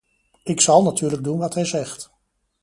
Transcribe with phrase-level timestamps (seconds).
[0.43, 2.11] Ik zal natuurlijk doen wat hij zegt.